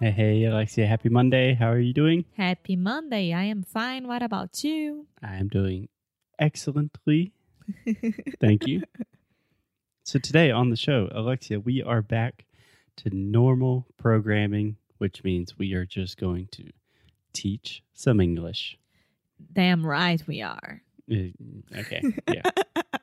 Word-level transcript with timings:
Hey, 0.00 0.10
hey, 0.10 0.44
Alexia. 0.44 0.86
Happy 0.86 1.08
Monday. 1.08 1.54
How 1.54 1.70
are 1.70 1.78
you 1.78 1.92
doing? 1.94 2.24
Happy 2.36 2.76
Monday. 2.76 3.32
I 3.32 3.44
am 3.44 3.62
fine. 3.62 4.06
What 4.08 4.22
about 4.22 4.64
you? 4.64 5.06
I 5.22 5.36
am 5.36 5.48
doing 5.48 5.88
excellently. 6.38 7.32
Thank 8.40 8.66
you. 8.66 8.82
So, 10.02 10.18
today 10.18 10.50
on 10.50 10.70
the 10.70 10.76
show, 10.76 11.08
Alexia, 11.12 11.60
we 11.60 11.82
are 11.82 12.02
back 12.02 12.44
to 12.96 13.10
normal 13.10 13.86
programming, 13.96 14.76
which 14.98 15.24
means 15.24 15.56
we 15.58 15.72
are 15.74 15.86
just 15.86 16.18
going 16.18 16.48
to 16.52 16.70
teach 17.32 17.82
some 17.94 18.20
English. 18.20 18.76
Damn 19.52 19.86
right 19.86 20.22
we 20.26 20.42
are. 20.42 20.82
Uh, 21.10 21.16
Okay. 21.76 22.02
Yeah. 22.32 22.42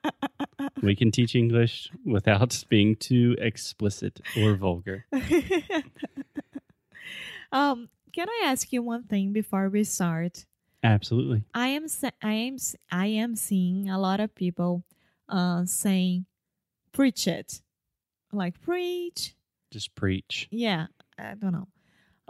we 0.82 0.96
can 0.96 1.12
teach 1.12 1.36
English 1.36 1.92
without 2.06 2.64
being 2.70 2.96
too 2.96 3.36
explicit 3.40 4.22
or 4.38 4.56
vulgar. 4.56 5.06
um, 7.52 7.90
can 8.14 8.30
I 8.30 8.44
ask 8.46 8.72
you 8.74 8.82
one 8.82 9.04
thing 9.04 9.34
before 9.34 9.70
we 9.70 9.84
start? 9.84 10.46
Absolutely. 10.84 11.44
I 11.54 11.68
am 11.68 11.86
I 12.22 12.34
am 12.34 12.58
I 12.92 13.06
am 13.06 13.36
seeing 13.36 13.90
a 13.90 14.00
lot 14.00 14.20
of 14.20 14.34
people 14.34 14.84
uh 15.30 15.66
saying 15.66 16.26
preach 16.92 17.28
it. 17.28 17.62
Like 18.32 18.60
preach. 18.62 19.36
Just 19.72 19.94
preach. 19.96 20.48
Yeah, 20.52 20.88
I 21.18 21.36
don't 21.36 21.52
know. 21.52 21.68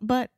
But 0.02 0.32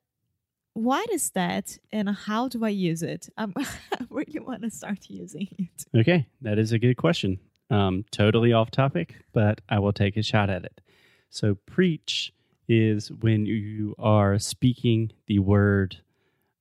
what 0.74 1.10
is 1.12 1.32
that 1.32 1.78
and 1.92 2.10
how 2.10 2.48
do 2.48 2.66
I 2.66 2.70
use 2.70 3.04
it? 3.04 3.30
Um, 3.38 3.54
I 3.58 3.66
really 4.10 4.40
want 4.40 4.64
to 4.64 4.70
start 4.70 5.00
using 5.08 5.48
it. 5.58 5.86
Okay, 5.96 6.28
that 6.42 6.58
is 6.60 6.72
a 6.72 6.80
good 6.80 6.98
question. 6.98 7.40
Um, 7.70 8.06
totally 8.12 8.54
off 8.54 8.72
topic, 8.72 9.16
but 9.34 9.62
I 9.70 9.80
will 9.80 9.94
take 9.94 10.18
a 10.18 10.24
shot 10.24 10.50
at 10.50 10.66
it. 10.66 10.82
So, 11.30 11.56
preach 11.66 12.34
is 12.68 13.12
when 13.12 13.46
you 13.46 13.96
are 14.00 14.40
speaking 14.40 15.12
the 15.28 15.40
word 15.40 15.98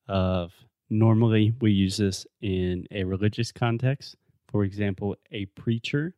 of 0.08 0.52
normally 0.90 1.52
we 1.60 1.70
use 1.72 1.96
this 1.96 2.26
in 2.40 2.86
a 2.90 3.04
religious 3.04 3.52
context. 3.52 4.16
For 4.48 4.64
example, 4.64 5.16
a 5.30 5.46
preacher 5.46 6.14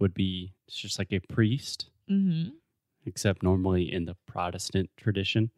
would 0.00 0.14
be 0.14 0.52
it's 0.66 0.76
just 0.76 0.98
like 0.98 1.12
a 1.12 1.20
priest, 1.20 1.90
Mm-hmm. 2.10 2.50
except 3.06 3.42
normally 3.42 3.90
in 3.92 4.04
the 4.04 4.16
Protestant 4.26 4.90
tradition. 4.96 5.50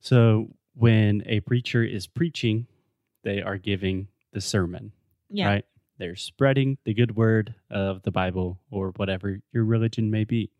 So, 0.00 0.50
when 0.76 1.22
a 1.26 1.40
preacher 1.40 1.82
is 1.82 2.06
preaching, 2.06 2.66
they 3.22 3.40
are 3.42 3.56
giving 3.58 4.08
the 4.32 4.40
sermon 4.40 4.92
Yeah. 5.30 5.46
right? 5.48 5.64
They're 5.98 6.16
spreading 6.16 6.78
the 6.84 6.92
good 6.94 7.16
word 7.16 7.54
of 7.70 8.02
the 8.02 8.10
Bible 8.10 8.58
or 8.70 8.90
whatever 8.96 9.40
your 9.52 9.64
religion 9.64 10.10
may 10.10 10.24
be. 10.24 10.50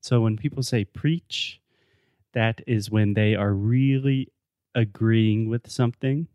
So 0.00 0.20
when 0.20 0.36
people 0.36 0.62
say 0.62 0.84
preach, 0.84 1.60
that 2.32 2.60
is 2.66 2.90
when 2.90 3.14
they 3.14 3.34
are 3.34 3.52
really 3.52 4.28
agreeing 4.74 5.48
with 5.48 5.70
something 5.70 6.28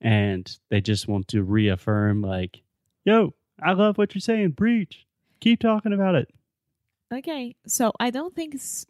and 0.00 0.58
they 0.70 0.80
just 0.80 1.08
want 1.08 1.28
to 1.28 1.42
reaffirm, 1.42 2.22
like, 2.22 2.62
yo, 3.04 3.34
I 3.62 3.72
love 3.72 3.98
what 3.98 4.14
you're 4.14 4.20
saying. 4.20 4.52
Preach. 4.52 5.06
Keep 5.40 5.60
talking 5.60 5.92
about 5.92 6.14
it. 6.14 6.28
Okay, 7.12 7.54
so 7.66 7.92
I 8.00 8.10
don't 8.10 8.34
think 8.34 8.54
it's 8.54 8.86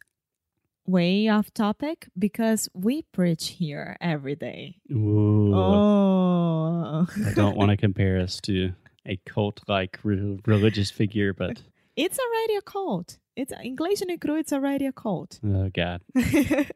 way 0.86 1.28
off 1.28 1.52
topic 1.52 2.08
because 2.18 2.68
we 2.74 3.02
preach 3.02 3.48
here 3.48 3.96
every 4.00 4.34
day. 4.34 4.76
Ooh. 4.92 5.54
Oh, 5.54 7.06
I 7.26 7.32
don't 7.34 7.56
want 7.56 7.70
to 7.70 7.76
compare 7.78 8.18
us 8.18 8.40
to 8.42 8.72
a 9.06 9.16
cult 9.26 9.60
like 9.68 9.98
re- 10.02 10.38
religious 10.46 10.90
figure, 10.90 11.32
but 11.32 11.60
it's 11.96 12.18
already 12.18 12.56
a 12.56 12.62
cult. 12.62 13.18
It's 13.36 13.52
English 13.62 14.00
and 14.00 14.20
cru. 14.20 14.36
It's 14.36 14.52
already 14.52 14.86
a 14.86 14.92
cult. 14.92 15.40
oh, 15.44 15.70
God. 15.74 16.00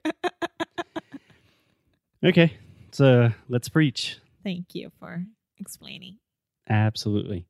Okay, 2.25 2.55
so 2.91 3.31
let's 3.49 3.69
preach. 3.69 4.19
Thank 4.43 4.75
you 4.75 4.91
for 4.99 5.25
explaining. 5.59 6.17
Absolutely. 6.69 7.47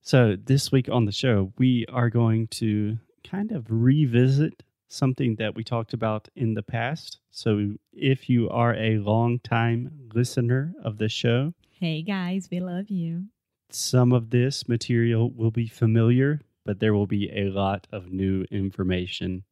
So, 0.00 0.34
this 0.42 0.72
week 0.72 0.88
on 0.88 1.04
the 1.04 1.12
show, 1.12 1.52
we 1.58 1.84
are 1.92 2.08
going 2.08 2.46
to 2.52 2.96
kind 3.22 3.52
of 3.52 3.66
revisit 3.68 4.62
something 4.88 5.36
that 5.36 5.54
we 5.54 5.62
talked 5.62 5.92
about 5.92 6.28
in 6.34 6.54
the 6.54 6.62
past. 6.62 7.18
So, 7.30 7.74
if 7.92 8.30
you 8.30 8.48
are 8.48 8.74
a 8.76 8.96
long 8.96 9.40
time 9.40 10.08
listener 10.14 10.72
of 10.82 10.96
the 10.96 11.10
show, 11.10 11.52
Hey 11.78 12.00
guys, 12.00 12.48
we 12.50 12.60
love 12.60 12.88
you. 12.88 13.24
some 13.70 14.12
of 14.12 14.30
this 14.30 14.66
material 14.66 15.30
will 15.30 15.50
be 15.50 15.66
familiar, 15.68 16.40
but 16.68 16.80
there 16.80 16.92
will 16.92 17.06
be 17.06 17.30
a 17.34 17.48
lot 17.48 17.86
of 17.92 18.12
new 18.12 18.44
information. 18.50 19.42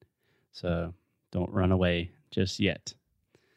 So, 0.52 0.92
don't 1.32 1.50
run 1.50 1.72
away 1.72 2.10
just 2.30 2.60
yet. 2.60 2.92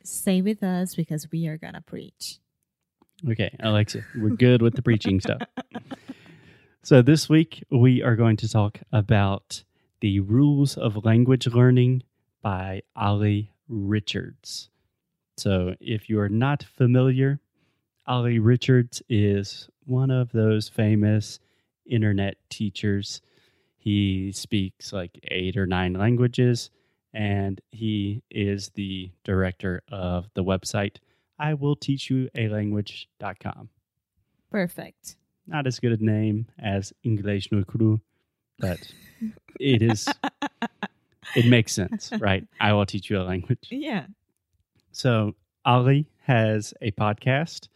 Stay 0.02 0.42
with 0.42 0.64
us 0.64 0.96
because 0.96 1.30
we 1.30 1.46
are 1.48 1.58
gonna 1.58 1.82
preach. 1.82 2.38
Okay, 3.30 3.54
Alexa, 3.60 4.06
we're 4.16 4.38
good 4.38 4.62
with 4.62 4.76
the 4.76 4.82
preaching 4.82 5.20
stuff. 5.20 5.42
So, 6.82 7.02
this 7.02 7.28
week 7.28 7.66
we 7.70 8.02
are 8.02 8.16
going 8.16 8.38
to 8.38 8.48
talk 8.48 8.80
about 8.94 9.64
the 10.00 10.22
rules 10.22 10.78
of 10.78 11.04
language 11.04 11.46
learning 11.46 12.04
by 12.42 12.84
Olly 12.96 13.52
Richards. 13.68 14.70
So, 15.38 15.76
if 15.82 16.10
you 16.10 16.22
are 16.22 16.30
not 16.30 16.64
familiar, 16.64 17.42
Olly 18.08 18.40
Richards 18.40 19.04
is 19.10 19.70
one 19.86 20.10
of 20.10 20.32
those 20.32 20.70
famous 20.70 21.42
internet 21.86 22.38
teachers. 22.50 23.22
He 23.90 24.32
speaks 24.34 24.94
like 24.94 25.20
eight 25.32 25.58
or 25.58 25.66
nine 25.66 25.94
languages, 25.94 26.70
and 27.12 27.60
he 27.72 28.22
is 28.30 28.70
the 28.76 29.10
director 29.24 29.82
of 29.92 30.30
the 30.36 30.44
website 30.44 30.98
I 31.40 31.56
will 31.56 31.76
teach 31.76 32.08
you 32.12 32.30
a 32.36 32.50
language.com. 32.50 33.70
Perfect. 34.52 35.16
Not 35.48 35.66
as 35.66 35.80
good 35.80 36.00
a 36.00 36.06
name 36.06 36.46
as 36.60 36.94
English 37.04 37.52
no 37.52 37.64
cru, 37.64 38.00
but 38.60 38.80
it 39.60 39.82
is 39.82 40.08
it 41.36 41.48
makes 41.48 41.74
sense, 41.74 42.12
right? 42.20 42.46
I 42.62 42.74
will 42.74 42.86
teach 42.86 43.10
you 43.10 43.20
a 43.20 43.24
language. 43.24 43.70
Yeah. 43.72 44.06
So 44.92 45.34
Olly 45.66 46.06
has 46.28 46.76
a 46.80 46.92
podcast, 46.92 47.70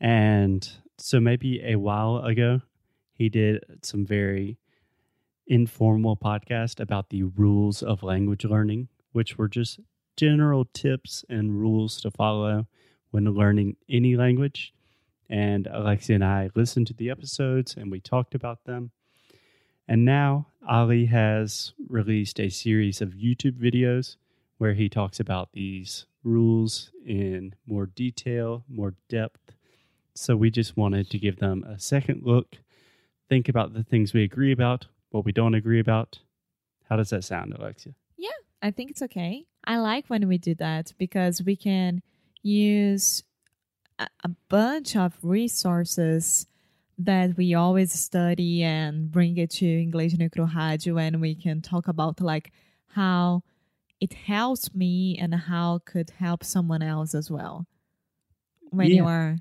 and 0.00 0.66
so 0.96 1.20
maybe 1.20 1.60
a 1.62 1.76
while 1.76 2.24
ago 2.24 2.62
he 3.12 3.28
did 3.28 3.62
some 3.82 4.06
very 4.06 4.56
informal 5.46 6.16
podcast 6.16 6.80
about 6.80 7.10
the 7.10 7.22
rules 7.22 7.82
of 7.82 8.02
language 8.02 8.44
learning, 8.44 8.88
which 9.12 9.36
were 9.36 9.48
just 9.48 9.80
general 10.16 10.64
tips 10.72 11.24
and 11.28 11.58
rules 11.60 12.00
to 12.00 12.10
follow 12.10 12.66
when 13.10 13.24
learning 13.24 13.76
any 13.88 14.16
language. 14.16 14.72
And 15.28 15.66
Alexia 15.66 16.16
and 16.16 16.24
I 16.24 16.50
listened 16.54 16.86
to 16.88 16.94
the 16.94 17.10
episodes 17.10 17.76
and 17.76 17.90
we 17.90 18.00
talked 18.00 18.34
about 18.34 18.64
them. 18.64 18.90
And 19.86 20.04
now 20.04 20.46
Olly 20.68 21.06
has 21.06 21.72
released 21.88 22.40
a 22.40 22.48
series 22.48 23.00
of 23.00 23.10
YouTube 23.10 23.58
videos 23.60 24.16
where 24.58 24.74
he 24.74 24.88
talks 24.88 25.20
about 25.20 25.52
these 25.52 26.06
rules 26.22 26.90
in 27.04 27.54
more 27.66 27.86
detail, 27.86 28.64
more 28.68 28.94
depth. 29.08 29.52
So 30.14 30.36
we 30.36 30.50
just 30.50 30.76
wanted 30.76 31.10
to 31.10 31.18
give 31.18 31.38
them 31.38 31.64
a 31.64 31.78
second 31.78 32.22
look, 32.22 32.56
think 33.28 33.48
about 33.48 33.74
the 33.74 33.82
things 33.82 34.14
we 34.14 34.22
agree 34.22 34.52
about, 34.52 34.86
what 35.14 35.24
we 35.24 35.30
don't 35.30 35.54
agree 35.54 35.78
about. 35.78 36.18
How 36.90 36.96
does 36.96 37.10
that 37.10 37.22
sound, 37.22 37.54
Alexia? 37.56 37.94
Yeah, 38.16 38.30
I 38.60 38.72
think 38.72 38.90
it's 38.90 39.02
okay. 39.02 39.46
I 39.64 39.78
like 39.78 40.06
when 40.08 40.26
we 40.26 40.38
do 40.38 40.56
that 40.56 40.92
because 40.98 41.40
we 41.40 41.54
can 41.54 42.02
use 42.42 43.22
a, 44.00 44.08
a 44.24 44.30
bunch 44.48 44.96
of 44.96 45.16
resources 45.22 46.48
that 46.98 47.36
we 47.36 47.54
always 47.54 47.92
study 47.92 48.64
and 48.64 49.10
bring 49.10 49.36
it 49.38 49.50
to 49.50 49.66
English 49.66 50.14
Necro 50.14 50.52
Rádio 50.52 51.00
and 51.00 51.20
we 51.20 51.36
can 51.36 51.62
talk 51.62 51.86
about 51.86 52.20
like 52.20 52.52
how 52.88 53.42
it 54.00 54.12
helps 54.12 54.74
me 54.74 55.16
and 55.20 55.32
how 55.32 55.76
it 55.76 55.84
could 55.84 56.10
help 56.10 56.42
someone 56.42 56.82
else 56.82 57.14
as 57.14 57.30
well. 57.30 57.66
When 58.70 58.90
you 58.90 59.06
are 59.06 59.38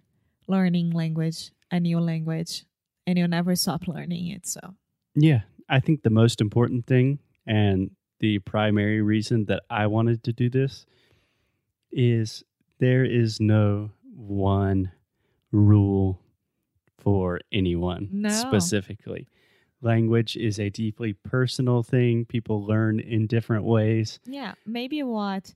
learning 0.47 0.91
language, 0.91 1.51
a 1.71 1.79
new 1.79 1.99
language, 1.99 2.63
and 3.07 3.17
you 3.17 3.27
never 3.27 3.55
stop 3.55 3.87
learning 3.87 4.27
it. 4.27 4.45
So 4.45 4.75
Yeah, 5.15 5.41
I 5.69 5.79
think 5.79 6.03
the 6.03 6.09
most 6.09 6.41
important 6.41 6.85
thing 6.85 7.19
and 7.45 7.91
the 8.19 8.39
primary 8.39 9.01
reason 9.01 9.45
that 9.45 9.63
I 9.69 9.87
wanted 9.87 10.23
to 10.23 10.33
do 10.33 10.49
this 10.49 10.85
is 11.91 12.43
there 12.79 13.05
is 13.05 13.39
no 13.39 13.91
one 14.15 14.91
rule 15.51 16.19
for 16.97 17.39
anyone 17.51 18.09
No. 18.11 18.29
specifically. 18.29 19.27
Language 19.81 20.37
is 20.37 20.59
a 20.59 20.69
deeply 20.69 21.13
personal 21.13 21.83
thing. 21.83 22.25
People 22.25 22.65
learn 22.65 22.99
in 23.01 23.27
different 23.27 23.65
ways. 23.65 24.19
Yeah, 24.25 24.53
maybe 24.65 25.03
what 25.03 25.53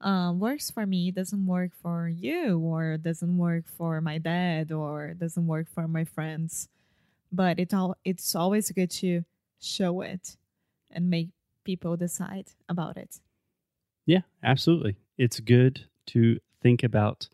um, 0.00 0.38
works 0.38 0.70
for 0.70 0.86
me 0.86 1.10
doesn't 1.10 1.46
work 1.46 1.72
for 1.82 2.08
you, 2.08 2.58
or 2.60 2.96
doesn't 2.98 3.36
work 3.36 3.64
for 3.66 4.00
my 4.00 4.18
dad, 4.18 4.70
or 4.70 5.14
doesn't 5.14 5.46
work 5.46 5.68
for 5.68 5.88
my 5.88 6.04
friends. 6.04 6.68
But 7.32 7.58
it 7.58 7.74
all 7.74 7.96
it's 8.04 8.34
always 8.36 8.70
good 8.70 8.90
to 9.02 9.24
show 9.64 10.00
it 10.00 10.36
and 10.90 11.10
make 11.10 11.30
people 11.64 11.96
decide 11.96 12.48
about 12.68 12.96
it. 12.96 13.20
Yeah, 14.06 14.20
absolutely. 14.42 14.96
It's 15.16 15.40
good 15.40 15.86
to 16.06 16.38
think 16.62 16.82
about 16.82 17.28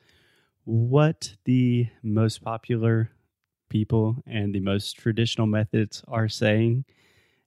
what 0.64 1.36
the 1.44 1.88
most 2.02 2.42
popular 2.42 3.10
people 3.68 4.22
and 4.26 4.54
the 4.54 4.60
most 4.60 4.96
traditional 4.96 5.46
methods 5.46 6.02
are 6.06 6.28
saying 6.28 6.84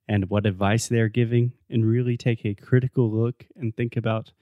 and 0.08 0.30
what 0.30 0.46
advice 0.46 0.90
they're 0.90 1.08
giving, 1.08 1.54
and 1.70 1.86
really 1.86 2.18
take 2.18 2.46
a 2.46 2.54
critical 2.54 3.10
look 3.10 3.46
and 3.56 3.74
think 3.76 3.96
about 3.96 4.34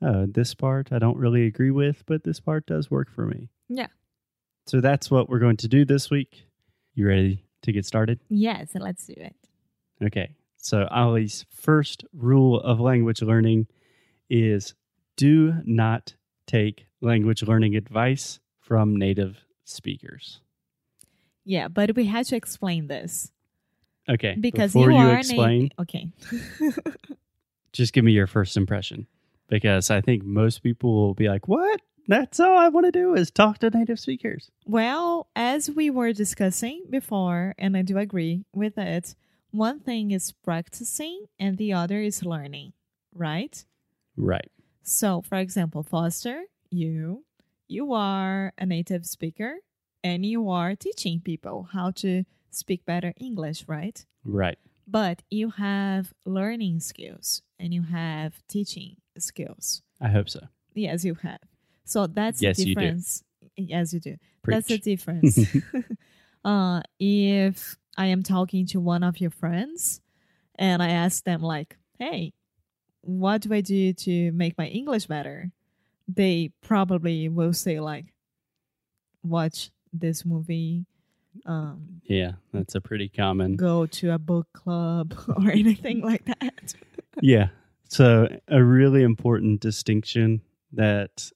uh, 0.00 0.24
this 0.26 0.54
part 0.54 0.92
I 0.92 0.98
don't 0.98 1.18
really 1.18 1.44
agree 1.46 1.70
with, 1.70 2.04
but 2.06 2.24
this 2.24 2.40
part 2.40 2.66
does 2.66 2.90
work 2.90 3.10
for 3.10 3.26
me. 3.26 3.50
Yeah. 3.68 3.88
So 4.66 4.80
that's 4.80 5.10
what 5.10 5.28
we're 5.28 5.40
going 5.40 5.58
to 5.58 5.68
do 5.68 5.84
this 5.84 6.10
week. 6.10 6.46
You 6.94 7.06
ready 7.06 7.44
to 7.62 7.72
get 7.72 7.84
started? 7.84 8.18
Yes, 8.30 8.70
let's 8.74 9.06
do 9.06 9.14
it. 9.16 9.36
Okay. 10.02 10.34
So, 10.56 10.88
Olly's 10.90 11.44
first 11.50 12.04
rule 12.14 12.60
of 12.60 12.80
language 12.80 13.20
learning 13.20 13.66
is 14.30 14.74
do 15.16 15.54
not 15.64 16.14
take 16.46 16.86
language 17.00 17.42
learning 17.42 17.76
advice 17.76 18.40
from 18.60 18.96
native 18.96 19.44
speakers. 19.64 20.40
Yeah, 21.44 21.68
but 21.68 21.94
we 21.94 22.06
had 22.06 22.24
to 22.26 22.36
explain 22.36 22.86
this 22.86 23.30
Okay. 24.08 24.36
because 24.40 24.72
before 24.72 24.90
you, 24.90 24.98
you, 24.98 25.06
are 25.06 25.18
explain, 25.18 25.70
Na- 25.78 25.82
okay. 25.82 26.08
just 27.72 27.92
give 27.92 28.04
me 28.04 28.12
your 28.12 28.26
first 28.26 28.56
impression 28.56 29.06
because 29.48 29.90
I 29.90 30.00
think 30.00 30.24
most 30.24 30.62
people 30.62 30.94
will 30.94 31.14
be 31.14 31.28
like, 31.28 31.48
"What? 31.48 31.80
That's 32.08 32.40
all 32.40 32.56
I 32.56 32.68
want 32.68 32.86
to 32.86 32.92
do 32.92 33.14
is 33.14 33.30
talk 33.30 33.58
to 33.58 33.70
native 33.70 34.00
speakers." 34.00 34.50
Well, 34.66 35.28
as 35.36 35.70
we 35.70 35.90
were 35.90 36.12
discussing 36.12 36.84
before, 36.88 37.54
and 37.58 37.76
I 37.76 37.82
do 37.82 37.98
agree 37.98 38.44
with 38.54 38.78
it, 38.78 39.14
one 39.54 39.78
thing 39.78 40.10
is 40.10 40.32
practicing 40.32 41.26
and 41.38 41.56
the 41.58 41.72
other 41.72 42.00
is 42.00 42.24
learning, 42.24 42.72
right? 43.14 43.64
Right. 44.16 44.50
So, 44.82 45.22
for 45.22 45.38
example, 45.38 45.82
Foster, 45.82 46.42
you 46.70 47.24
you 47.68 47.92
are 47.92 48.52
a 48.58 48.66
native 48.66 49.06
speaker 49.06 49.54
and 50.02 50.26
you 50.26 50.50
are 50.50 50.74
teaching 50.74 51.20
people 51.20 51.68
how 51.72 51.92
to 51.92 52.24
speak 52.50 52.84
better 52.84 53.14
English, 53.18 53.64
right? 53.68 54.04
Right. 54.24 54.58
But 54.86 55.22
you 55.30 55.50
have 55.50 56.12
learning 56.26 56.80
skills 56.80 57.40
and 57.58 57.72
you 57.72 57.82
have 57.84 58.42
teaching 58.48 58.96
skills. 59.18 59.82
I 60.00 60.08
hope 60.08 60.28
so. 60.28 60.40
Yes, 60.74 61.04
you 61.04 61.14
have. 61.22 61.40
So 61.84 62.06
that's 62.06 62.42
Yes, 62.42 62.56
the 62.56 62.64
you 62.64 62.74
do. 62.74 62.80
difference. 62.80 63.22
Yes, 63.56 63.94
you 63.94 64.00
do. 64.00 64.16
Preach. 64.42 64.54
That's 64.54 64.66
the 64.66 64.78
difference. 64.78 65.38
uh, 66.44 66.82
if 66.98 67.78
I 67.96 68.06
am 68.06 68.22
talking 68.22 68.66
to 68.68 68.80
one 68.80 69.02
of 69.02 69.20
your 69.20 69.30
friends 69.30 70.00
and 70.56 70.82
I 70.82 70.90
ask 70.90 71.24
them, 71.24 71.42
like, 71.42 71.76
hey, 71.98 72.32
what 73.02 73.42
do 73.42 73.52
I 73.52 73.60
do 73.60 73.92
to 73.92 74.32
make 74.32 74.56
my 74.56 74.66
English 74.66 75.06
better? 75.06 75.50
They 76.06 76.52
probably 76.62 77.28
will 77.28 77.52
say, 77.52 77.80
like, 77.80 78.06
watch 79.22 79.70
this 79.92 80.24
movie, 80.24 80.86
um, 81.46 82.00
yeah, 82.04 82.32
that's 82.52 82.74
a 82.74 82.80
pretty 82.80 83.08
common. 83.08 83.56
go 83.56 83.86
to 83.86 84.12
a 84.12 84.18
book 84.18 84.46
club, 84.52 85.14
or 85.28 85.50
anything 85.50 86.00
like 86.00 86.24
that. 86.26 86.74
yeah. 87.20 87.48
So, 87.88 88.28
a 88.48 88.62
really 88.62 89.02
important 89.02 89.60
distinction 89.60 90.40
that 90.72 91.30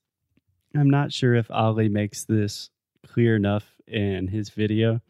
I'm 0.74 0.90
not 0.90 1.12
sure 1.12 1.34
if 1.34 1.50
Olly 1.50 1.88
makes 1.88 2.24
this 2.24 2.70
clear 3.06 3.36
enough 3.36 3.64
in 3.86 4.28
his 4.28 4.50
video, 4.50 5.00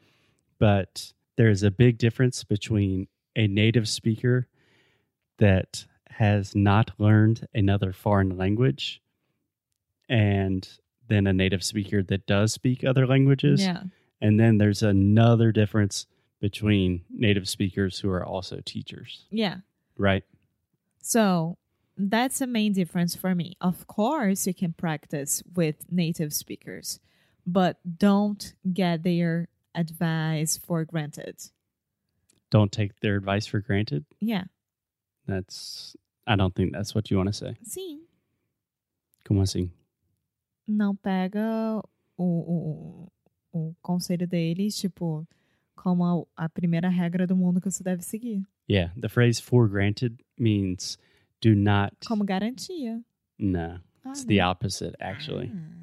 but 0.59 1.13
there's 1.39 1.63
a 1.63 1.71
big 1.71 1.97
difference 1.99 2.43
between 2.45 3.07
a 3.37 3.47
native 3.47 3.89
speaker 3.89 4.49
that 5.39 5.87
has 6.11 6.55
not 6.57 6.91
learned 6.99 7.47
another 7.55 7.93
foreign 7.93 8.37
language 8.37 9.01
and 10.09 10.69
then 11.07 11.29
a 11.29 11.33
native 11.33 11.63
speaker 11.63 12.03
that 12.03 12.27
does 12.27 12.53
speak 12.53 12.83
other 12.85 13.07
languages. 13.07 13.63
Yeah. 13.63 13.85
And 14.21 14.39
then 14.41 14.59
there's 14.59 14.83
another 14.83 15.53
difference 15.53 16.07
between 16.41 17.05
native 17.09 17.49
speakers 17.49 18.01
who 18.01 18.11
are 18.11 18.25
also 18.27 18.61
teachers, 18.65 19.27
Yeah. 19.31 19.59
right? 19.97 20.25
So 21.01 21.57
that's 21.97 22.41
the 22.41 22.49
main 22.49 22.73
difference 22.73 23.15
for 23.15 23.35
me. 23.37 23.57
Of 23.61 23.87
course, 23.87 24.45
you 24.47 24.55
can 24.55 24.73
practice 24.73 25.43
with 25.55 25.91
native 25.91 26.33
speakers, 26.33 26.99
but 27.47 27.79
don't 27.99 28.55
get 28.73 29.05
their 29.05 29.49
advice 29.79 30.57
for 30.59 30.85
granted. 30.85 31.37
Don't 32.51 32.73
take 32.73 32.99
their 33.01 33.17
advice 33.17 33.47
for 33.47 33.61
granted. 33.61 34.05
Yeah. 34.21 34.45
That's 35.27 35.97
I 36.27 36.37
don't 36.37 36.55
think 36.55 36.73
that's 36.73 36.95
what 36.95 37.11
you 37.11 37.17
want 37.17 37.29
to 37.29 37.33
say. 37.33 37.57
Sim. 37.63 38.01
Como 39.25 39.43
assim? 39.43 39.71
Não 40.67 40.95
pega 40.97 41.83
o, 42.17 42.25
o, 42.25 43.13
o 43.53 43.75
conselho 43.83 44.27
deles, 44.27 44.77
tipo, 44.79 45.27
como 45.75 46.05
a, 46.37 46.45
a 46.45 46.49
primeira 46.49 46.89
regra 46.89 47.27
do 47.27 47.37
mundo 47.37 47.61
que 47.61 47.71
você 47.71 47.83
deve 47.83 48.03
seguir. 48.03 48.43
Yeah, 48.69 48.93
the 49.01 49.09
phrase 49.09 49.41
for 49.41 49.69
granted 49.69 50.23
means 50.39 50.99
do 51.41 51.55
not 51.55 51.93
Como 52.07 52.25
garantia. 52.25 53.03
No. 53.39 53.81
Ah, 54.05 54.11
It's 54.11 54.25
the 54.25 54.41
opposite 54.41 54.95
actually. 55.01 55.51
Ah. 55.55 55.78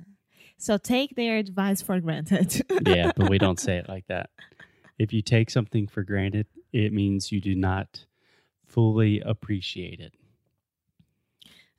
So 0.57 0.77
take 0.77 1.15
their 1.15 1.37
advice 1.37 1.81
for 1.81 1.99
granted. 1.99 2.61
yeah, 2.87 3.11
but 3.15 3.29
we 3.29 3.37
don't 3.37 3.59
say 3.59 3.77
it 3.77 3.89
like 3.89 4.07
that. 4.07 4.29
If 4.97 5.11
you 5.11 5.21
take 5.21 5.49
something 5.49 5.87
for 5.87 6.03
granted, 6.03 6.47
it 6.71 6.93
means 6.93 7.31
you 7.31 7.41
do 7.41 7.55
not 7.55 8.05
fully 8.65 9.19
appreciate 9.19 9.99
it. 9.99 10.13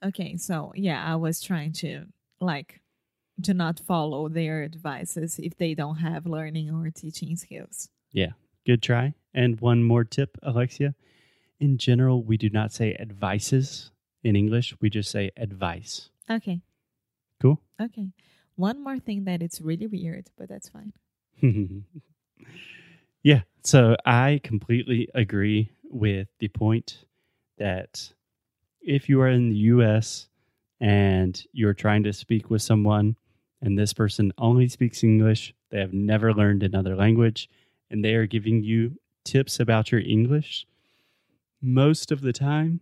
Okay, 0.04 0.36
so 0.36 0.72
yeah, 0.74 1.02
I 1.04 1.16
was 1.16 1.40
trying 1.40 1.72
to 1.74 2.04
like 2.40 2.80
to 3.42 3.54
not 3.54 3.80
follow 3.80 4.28
their 4.28 4.62
advices 4.62 5.38
if 5.38 5.56
they 5.56 5.74
don't 5.74 5.96
have 5.96 6.26
learning 6.26 6.70
or 6.70 6.90
teaching 6.90 7.36
skills. 7.36 7.88
Yeah, 8.12 8.32
good 8.66 8.82
try. 8.82 9.14
And 9.34 9.60
one 9.60 9.82
more 9.82 10.04
tip, 10.04 10.38
Alexia. 10.42 10.94
In 11.60 11.78
general, 11.78 12.22
we 12.22 12.36
do 12.36 12.50
not 12.50 12.72
say 12.72 12.94
advices 12.98 13.90
in 14.22 14.36
English. 14.36 14.74
We 14.80 14.90
just 14.90 15.10
say 15.10 15.30
advice. 15.36 16.10
Okay, 16.30 16.60
Cool? 17.40 17.60
okay. 17.80 18.08
One 18.56 18.82
more 18.82 18.98
thing 18.98 19.24
that 19.24 19.42
it's 19.42 19.60
really 19.60 19.86
weird, 19.86 20.28
but 20.36 20.48
that's 20.48 20.68
fine. 20.68 20.92
yeah. 23.22 23.42
So 23.62 23.96
I 24.04 24.40
completely 24.42 25.08
agree 25.14 25.70
with 25.84 26.28
the 26.38 26.48
point 26.48 27.04
that 27.58 28.12
if 28.80 29.08
you 29.08 29.20
are 29.20 29.28
in 29.28 29.50
the 29.50 29.56
US 29.56 30.28
and 30.80 31.42
you're 31.52 31.74
trying 31.74 32.02
to 32.04 32.12
speak 32.12 32.50
with 32.50 32.62
someone 32.62 33.16
and 33.62 33.78
this 33.78 33.92
person 33.92 34.32
only 34.38 34.68
speaks 34.68 35.02
English, 35.02 35.54
they 35.70 35.80
have 35.80 35.92
never 35.92 36.32
learned 36.32 36.62
another 36.62 36.94
language, 36.94 37.48
and 37.90 38.04
they 38.04 38.14
are 38.14 38.26
giving 38.26 38.62
you 38.62 38.98
tips 39.24 39.58
about 39.58 39.90
your 39.90 40.00
English, 40.00 40.66
most 41.60 42.12
of 42.12 42.20
the 42.20 42.32
time, 42.32 42.80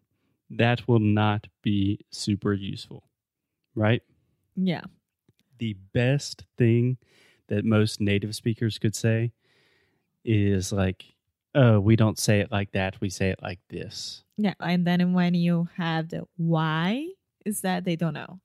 that 0.50 0.86
will 0.86 0.98
not 0.98 1.46
be 1.62 1.98
super 2.10 2.52
useful, 2.52 3.04
right? 3.74 4.02
Yeah, 4.56 4.82
the 5.58 5.74
best 5.92 6.44
thing 6.58 6.96
that 7.48 7.64
most 7.64 8.00
native 8.00 8.34
speakers 8.34 8.78
could 8.78 8.94
say 8.94 9.32
is 10.24 10.72
like, 10.72 11.04
oh, 11.54 11.78
we 11.80 11.96
don't 11.96 12.18
say 12.18 12.40
it 12.40 12.50
like 12.50 12.72
that. 12.72 13.00
We 13.00 13.10
say 13.10 13.30
it 13.30 13.40
like 13.42 13.60
this. 13.68 14.24
yeah. 14.36 14.54
And 14.60 14.86
then 14.86 15.12
when 15.12 15.34
you 15.34 15.68
have 15.76 16.08
the 16.08 16.24
why, 16.36 17.08
is 17.44 17.60
that 17.60 17.84
they 17.84 17.94
don't 17.96 18.14
know. 18.14 18.40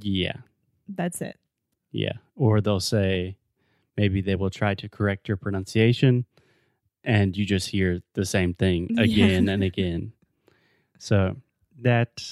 Yeah. 0.00 0.36
That's 0.88 1.20
it. 1.20 1.38
Yeah. 1.92 2.14
Or 2.36 2.60
they'll 2.60 2.80
say, 2.80 3.36
maybe 3.96 4.20
they 4.22 4.34
will 4.36 4.50
try 4.50 4.74
to 4.76 4.88
correct 4.88 5.28
your 5.28 5.36
pronunciation 5.36 6.24
and 7.04 7.36
you 7.36 7.44
just 7.44 7.68
hear 7.68 8.00
the 8.14 8.24
same 8.24 8.54
thing 8.54 8.86
Yeah. 8.90 9.02
again 9.02 9.48
and 9.50 9.62
again. 9.62 10.12
So 10.98 11.36
that 11.82 12.22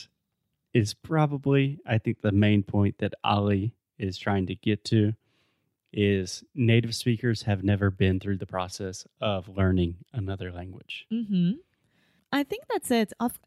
is 0.72 0.94
probably, 0.94 1.78
I 1.86 1.98
think, 1.98 2.20
the 2.22 2.32
main 2.32 2.62
point 2.62 2.96
that 2.98 3.14
Olly 3.24 3.74
is 3.98 4.18
trying 4.18 4.46
to 4.46 4.54
get 4.54 4.84
to 4.86 5.14
is 5.92 6.44
native 6.54 6.94
speakers 6.94 7.42
have 7.42 7.64
never 7.64 7.90
been 7.90 8.20
through 8.20 8.36
the 8.36 8.46
process 8.46 9.06
of 9.20 9.48
learning 9.48 9.96
another 10.12 10.52
language. 10.52 11.06
Mm-hmm. 11.12 11.52
I 12.32 12.42
think 12.42 12.64
that's 12.70 12.90
it. 12.90 13.12
Of 13.18 13.38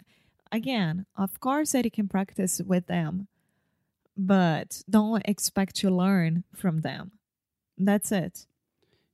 again, 0.52 1.06
of 1.16 1.40
course 1.40 1.72
that 1.74 1.86
you 1.86 1.92
can 1.92 2.08
practice 2.08 2.62
with 2.66 2.88
them, 2.88 3.28
but 4.18 4.82
don't 4.90 5.22
expect 5.26 5.76
to 5.78 5.90
learn 5.92 6.44
from 6.56 6.82
them. 6.82 7.12
That's 7.78 8.12
it. 8.12 8.48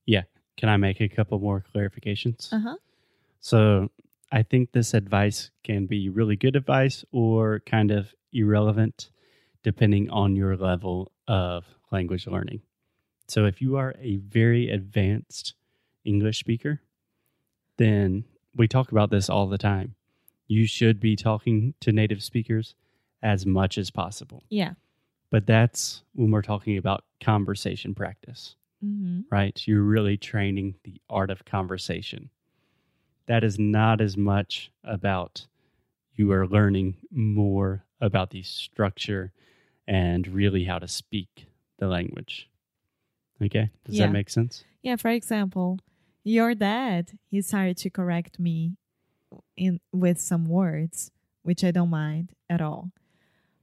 Yeah. 0.05 0.23
Can 0.55 0.69
I 0.69 0.77
make 0.77 1.01
a 1.01 1.09
couple 1.09 1.37
more 1.39 1.63
clarifications? 1.75 2.51
Uh 2.51 2.59
huh. 2.59 2.75
So 3.41 3.91
I 4.31 4.43
think 4.43 4.71
this 4.71 4.93
advice 4.93 5.51
can 5.63 5.85
be 5.85 6.09
really 6.09 6.35
good 6.35 6.55
advice 6.55 7.05
or 7.11 7.61
kind 7.65 7.91
of 7.91 8.13
irrelevant 8.33 9.09
depending 9.63 10.09
on 10.09 10.35
your 10.35 10.55
level 10.55 11.11
of 11.27 11.65
language 11.91 12.27
learning. 12.27 12.61
So 13.27 13.45
if 13.45 13.61
you 13.61 13.75
are 13.75 13.93
a 13.99 14.17
very 14.17 14.69
advanced 14.69 15.53
English 16.05 16.39
speaker, 16.39 16.81
then 17.77 18.23
we 18.55 18.67
talk 18.67 18.91
about 18.91 19.11
this 19.11 19.29
all 19.29 19.47
the 19.47 19.57
time. 19.57 19.95
You 20.47 20.65
should 20.65 20.99
be 20.99 21.15
talking 21.15 21.73
to 21.81 21.91
native 21.91 22.23
speakers 22.23 22.75
as 23.21 23.45
much 23.45 23.77
as 23.77 23.91
possible. 23.91 24.43
Yeah. 24.49 24.73
But 25.29 25.45
that's 25.45 26.03
when 26.13 26.31
we're 26.31 26.41
talking 26.41 26.77
about 26.77 27.03
conversation 27.21 27.93
practice, 27.93 28.55
hmm 28.81 29.21
right? 29.29 29.61
You're 29.67 29.81
really 29.81 30.15
training 30.15 30.75
the 30.85 31.01
art 31.09 31.29
of 31.29 31.43
conversation. 31.43 32.29
That 33.25 33.43
is 33.43 33.59
not 33.59 33.99
as 33.99 34.15
much 34.15 34.71
about 34.85 35.47
you 36.17 36.31
are 36.31 36.47
learning 36.47 36.97
more 37.11 37.85
about 38.01 38.31
the 38.31 38.43
structure 38.43 39.31
and 39.87 40.27
really 40.27 40.65
how 40.65 40.79
to 40.79 40.87
speak 40.87 41.47
the 41.79 41.87
language. 41.87 42.49
Okay? 43.41 43.69
Does 43.85 43.95
Yeah. 43.95 44.07
that 44.07 44.11
make 44.13 44.29
sense? 44.29 44.63
Yeah. 44.81 44.95
For 44.97 45.09
example, 45.09 45.79
your 46.23 46.55
dad, 46.55 47.17
he 47.29 47.41
started 47.41 47.77
to 47.77 47.89
correct 47.89 48.39
me 48.39 48.75
in 49.55 49.79
with 49.93 50.19
some 50.19 50.45
words, 50.47 51.11
which 51.43 51.63
I 51.63 51.71
don't 51.71 51.89
mind 51.89 52.31
at 52.49 52.61
all. 52.61 52.91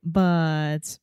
But 0.02 0.98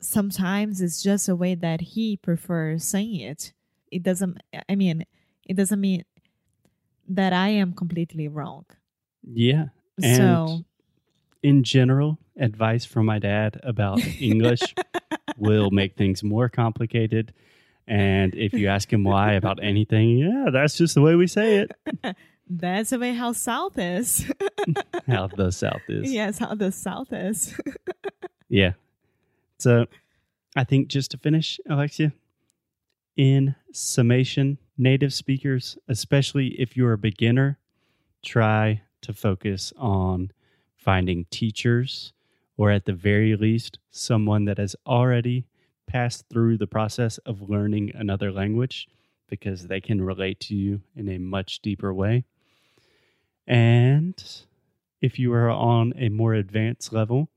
sometimes 0.00 0.80
it's 0.80 1.02
just 1.02 1.28
a 1.28 1.34
way 1.36 1.54
that 1.54 1.80
he 1.80 2.16
prefers 2.16 2.84
saying 2.84 3.16
it. 3.20 3.52
It 3.90 4.02
doesn't 4.02 4.38
I 4.68 4.74
mean, 4.76 5.04
it 5.44 5.54
doesn't 5.56 5.80
mean 5.80 6.04
that 7.08 7.32
I 7.32 7.48
am 7.48 7.72
completely 7.72 8.28
wrong. 8.28 8.66
Yeah. 9.22 9.66
And 10.02 10.16
so 10.16 10.64
in 11.46 11.62
general, 11.62 12.18
advice 12.36 12.84
from 12.84 13.06
my 13.06 13.20
dad 13.20 13.60
about 13.62 14.04
English 14.20 14.74
will 15.36 15.70
make 15.70 15.96
things 15.96 16.24
more 16.24 16.48
complicated. 16.48 17.32
And 17.86 18.34
if 18.34 18.52
you 18.52 18.66
ask 18.66 18.92
him 18.92 19.04
why 19.04 19.34
about 19.34 19.62
anything, 19.62 20.18
yeah, 20.18 20.46
that's 20.52 20.76
just 20.76 20.96
the 20.96 21.02
way 21.02 21.14
we 21.14 21.28
say 21.28 21.58
it. 21.58 21.70
that's 22.50 22.90
the 22.90 22.98
way 22.98 23.14
how 23.14 23.30
South 23.30 23.78
is. 23.78 24.28
How 25.06 25.28
the 25.28 25.52
South 25.52 25.82
is. 25.88 26.12
yes, 26.12 26.38
how 26.40 26.56
the 26.56 26.72
South 26.72 27.12
is. 27.12 27.56
Yeah. 28.48 28.72
So 29.58 29.86
I 30.56 30.64
think 30.64 30.88
just 30.88 31.12
to 31.12 31.18
finish, 31.18 31.60
Alexia, 31.70 32.12
in 33.16 33.54
summation, 33.72 34.58
native 34.76 35.14
speakers, 35.14 35.78
especially 35.86 36.60
if 36.60 36.76
you're 36.76 36.94
a 36.94 36.98
beginner, 36.98 37.60
try 38.24 38.82
to 39.02 39.12
focus 39.12 39.72
on 39.76 40.32
finding 40.86 41.26
teachers 41.30 42.14
or 42.56 42.70
at 42.70 42.86
the 42.86 42.92
very 42.92 43.36
least 43.36 43.78
someone 43.90 44.44
that 44.46 44.56
has 44.56 44.76
already 44.86 45.44
passed 45.86 46.24
through 46.30 46.56
the 46.56 46.66
process 46.66 47.18
of 47.18 47.50
learning 47.50 47.90
another 47.94 48.30
language 48.32 48.88
because 49.28 49.66
they 49.66 49.80
can 49.80 50.00
relate 50.00 50.38
to 50.38 50.54
you 50.54 50.80
in 50.94 51.08
a 51.08 51.18
much 51.18 51.60
deeper 51.60 51.92
way. 51.92 52.24
And 53.48 54.14
if 55.02 55.18
you 55.18 55.32
are 55.32 55.50
on 55.50 55.92
a 55.96 56.08
more 56.08 56.34
advanced 56.34 56.92
level, 56.92 57.28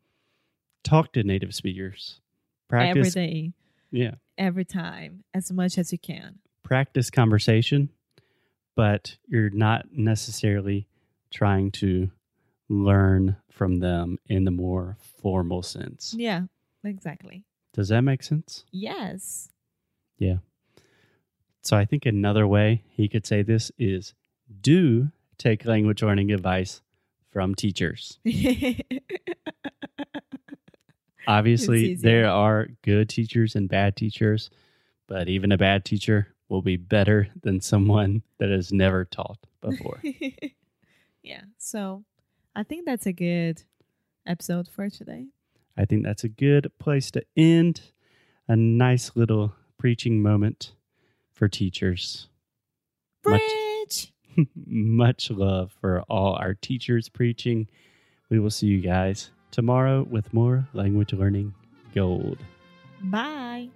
talk 0.84 1.12
to 1.14 1.24
native 1.24 1.56
speakers. 1.56 2.22
Practice 2.68 3.16
day, 3.16 3.54
yeah, 3.90 4.16
every 4.38 4.66
time, 4.66 5.24
as 5.34 5.52
much 5.52 5.80
as 5.80 5.92
you 5.92 5.98
can. 5.98 6.38
practice 6.64 7.10
conversation, 7.10 7.90
but 8.76 9.18
you're 9.28 9.50
not 9.50 9.88
necessarily 9.92 10.88
trying 11.32 11.72
to 11.72 12.12
learn 12.70 13.36
from 13.50 13.80
them 13.80 14.18
in 14.28 14.46
the 14.46 14.52
more 14.52 14.96
formal 15.22 15.62
sense. 15.64 16.16
Yeah, 16.18 16.44
exactly. 16.84 17.44
Does 17.74 17.90
that 17.90 18.02
make 18.02 18.24
sense? 18.24 18.64
Yes. 18.72 19.50
Yeah. 20.18 20.38
So 21.62 21.76
I 21.76 21.86
think 21.86 22.06
another 22.06 22.48
way 22.48 22.84
he 22.90 23.10
could 23.10 23.26
say 23.26 23.42
this 23.42 23.72
is 23.78 24.14
do 24.62 25.10
take 25.38 25.66
language 25.66 26.02
learning 26.02 26.32
advice 26.32 26.82
from 27.32 27.56
teachers. 27.56 28.20
Obviously, 31.28 31.96
there 31.96 32.28
are 32.30 32.70
good 32.82 33.10
teachers 33.10 33.56
and 33.56 33.70
bad 33.70 33.96
teachers, 33.96 34.50
but 35.08 35.28
even 35.30 35.52
a 35.52 35.58
bad 35.58 35.86
teacher 35.86 36.34
will 36.48 36.64
be 36.64 36.78
better 36.78 37.28
than 37.44 37.62
someone 37.62 38.24
that 38.40 38.50
has 38.50 38.74
never 38.74 39.06
taught 39.06 39.38
before. 39.62 40.02
yeah. 41.22 41.42
So 41.60 42.04
I 42.56 42.64
think 42.64 42.86
that's 42.86 43.06
a 43.06 43.14
good 43.14 43.64
episode 44.26 44.68
for 44.68 44.90
today. 44.90 45.28
I 45.78 45.86
think 45.86 46.04
that's 46.04 46.24
a 46.24 46.30
good 46.30 46.72
place 46.80 47.12
to 47.12 47.24
end. 47.38 47.82
A 48.48 48.56
nice 48.56 49.12
little 49.16 49.54
preaching 49.78 50.22
moment 50.22 50.74
for 51.32 51.48
teachers. 51.48 52.28
Much- 53.26 53.42
Bridge. 53.42 54.14
Much 54.66 55.30
love 55.32 55.76
for 55.80 56.02
all 56.10 56.34
our 56.36 56.54
teachers 56.54 57.10
preaching. 57.10 57.68
We 58.30 58.40
will 58.40 58.50
see 58.50 58.68
you 58.68 58.82
guys 58.82 59.32
tomorrow 59.52 60.04
with 60.10 60.34
more 60.34 60.68
language 60.74 61.14
learning 61.14 61.54
gold. 61.94 62.38
Bye. 63.02 63.70